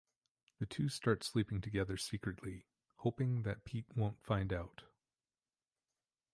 [0.57, 2.65] The two start sleeping together secretly,
[2.95, 4.81] hoping that Pete won't find out.